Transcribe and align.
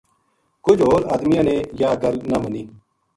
کُج 0.63 0.79
ہور 0.87 1.01
ادمیاں 1.13 1.45
نے 1.49 1.55
یاہ 1.79 1.95
گل 2.01 2.15
نہ 2.31 2.37
مَنی 2.41 2.63